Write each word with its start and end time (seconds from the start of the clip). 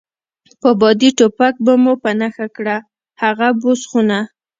په 0.61 0.69
بادي 0.79 1.09
ټوپک 1.17 1.53
به 1.65 1.73
مو 1.83 1.93
په 2.03 2.11
نښه 2.19 2.47
کړه، 2.57 2.77
هغه 3.21 3.47
بوس 3.61 3.81
خونه. 3.89 4.19